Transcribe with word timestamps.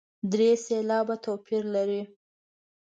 درې 0.31 0.49
سېلابه 0.65 1.15
توپیر 1.25 1.63
لري. 1.75 2.01